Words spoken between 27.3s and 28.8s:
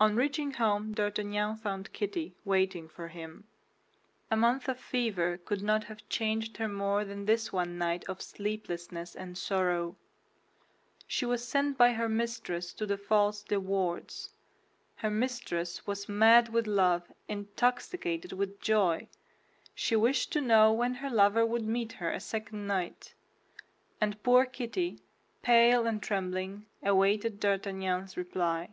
D'Artagnan's reply.